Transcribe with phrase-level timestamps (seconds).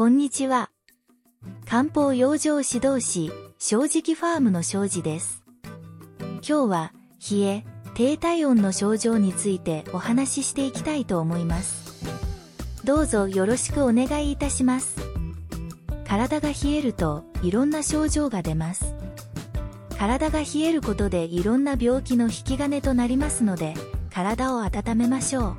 [0.00, 0.70] こんにちは。
[1.66, 5.44] 漢方養生指導士、正直ファームの正治です。
[6.36, 6.92] 今日は、
[7.30, 12.02] 冷え、低体温の症状についてお話ししていきたいと思います。
[12.82, 14.96] どうぞよろしくお願いいたします。
[16.06, 18.94] 体が冷えるといろんな症状が出ます。
[19.98, 23.74] 体が冷えることでいろんな病気の引き金となりますので、
[24.10, 25.56] 体を温めましょう。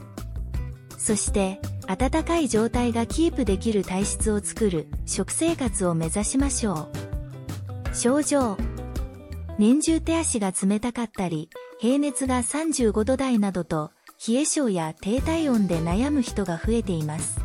[0.97, 6.89] そして、暖かい状態がキープできる体質を作る食生活を目指しましょ
[7.91, 7.95] う。
[7.95, 8.57] 症状。
[9.57, 11.49] 年中手足が冷たかったり、
[11.79, 13.91] 平熱が35度台などと、
[14.27, 17.39] 冷え性や低体温で悩む人が増えています。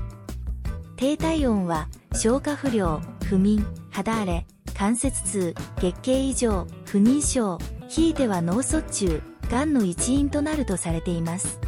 [0.96, 7.58] 低体温は、消化不良、不眠、肌荒れ、関節痛、月経異常、不妊症、
[7.88, 11.58] ひいては脳卒中、癌の一因となるとされています。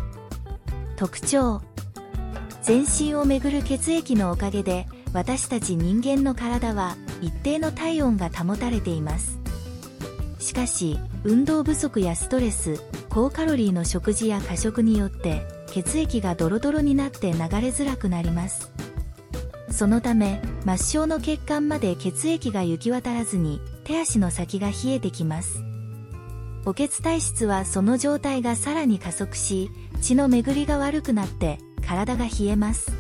[0.97, 1.62] 特徴。
[2.62, 9.39] 全身をめぐる血液のおかげで私たち人間の体は一定の体温が保たれています。
[10.39, 18.70] しかし運動不足やストレス高カロリーの食事や過食によって血液がドロドロになって流れづらくなります。
[19.70, 25.62] そのため末梢の血管まで血液が行き渡らずに手足の先が冷えてきます。
[26.64, 29.70] お血体質はその状態がさらに加速し
[30.01, 32.92] 血の巡りが悪くなって体が冷えます。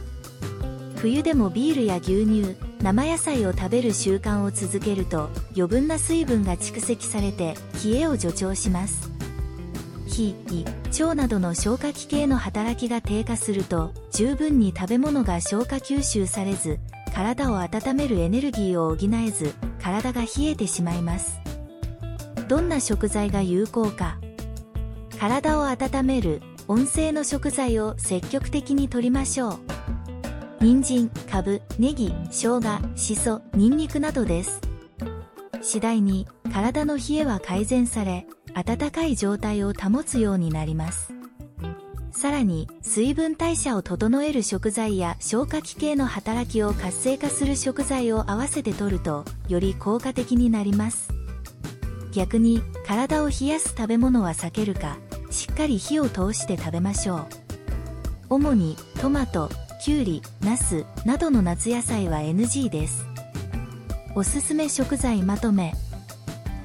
[0.96, 9.10] 冬でもビールや牛乳生野菜を食べる習慣を続けると余分な水分が蓄積されて冷えを助長します。
[10.06, 10.64] 脾胃
[11.00, 16.80] 腸などの消化器系の働きが低下すると十分に食べ物が消化吸収されず
[17.14, 21.38] 体を温めるエネルギーを補えず体が冷えてしまいます。
[22.48, 24.18] どんな食材が有効か。
[25.20, 29.58] 体を温める温性の食材を積極的に摂りましょう。
[30.60, 32.62] 人参、かぶ、ネギ、生姜、
[32.94, 34.60] しそ、ニンニクなどです。
[35.62, 41.14] 次第に体の冷えは改善され、暖かい状態を保つようになります。
[42.10, 51.08] さらに、水分代謝を整える食材や消化器系の働きを活性化する食材を合わせて摂ると、より効果的になります。
[52.12, 54.98] 逆に、体を冷やす食べ物は避けるか、
[55.30, 57.26] しっかり火を通して食べましょう。
[58.30, 59.50] 主にトマト、
[59.82, 63.06] きゅうり、ナスなどの夏野菜は NG です。
[64.14, 65.74] おすすめ食材まとめ。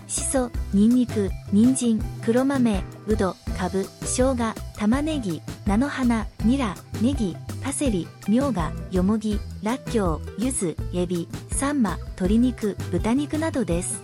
[0.07, 14.01] しそ、にんにく、人参、黒豆、うど、かぶ、生姜、玉ねぎ、菜の花、ニラ、ネギ、パセリ、みょうが、よもぎ、らっきょう、ゆず、エビ、サンマ、鶏肉、豚肉などです。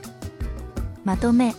[1.04, 1.56] まとめ。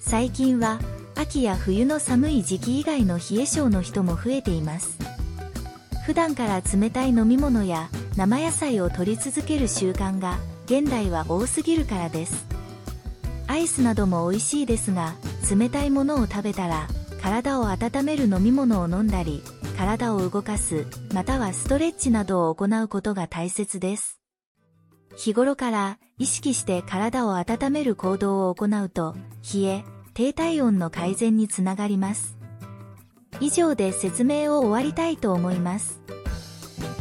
[0.00, 0.78] 最近は
[1.16, 4.98] 秋や冬の寒い時期以外の冷え性の人も増えています。
[6.04, 12.46] 普段から冷たい飲み物や生野菜を取り続ける習慣が現代は多すぎるからです。
[13.48, 15.14] アイスなども美味しいですが、
[15.50, 16.86] 冷たいものを食べたら
[17.22, 19.42] 体を温める飲み物を飲んだり、
[19.76, 24.20] 体を動かす、またはストレッチなどを行うことが大切です。
[25.16, 29.14] 日頃から意識して体を温める行動を行うと、
[29.54, 29.84] 冷え、
[30.16, 32.38] 低体温の改善につながります。
[33.38, 36.00] 以上で説明を終わりたいと思います。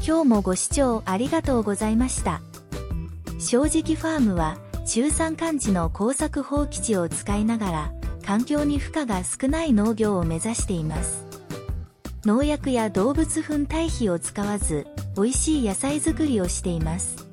[0.06, 2.42] 今日もご視聴ありがとうございました。
[3.40, 7.92] 正直ファームは中山間地の耕作放棄地を使いながら
[8.26, 11.26] 環境に負荷が少ない農業を目指しています。
[12.26, 17.26] 農薬や動物糞堆肥を使わず美味しい野菜作りをしています。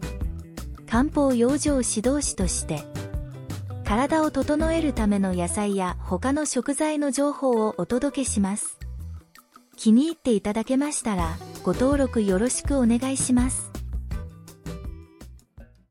[0.86, 2.84] 漢方養生指導士として
[3.92, 8.78] 体を整えるための野菜や他の食材の情報をお届けします。
[9.76, 13.71] 気に入っていただけましたら、ご登録よろしくお願いします。